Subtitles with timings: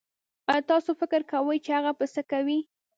[0.51, 2.59] ايا تاسو فکر کوي چې هغه به سه کوئ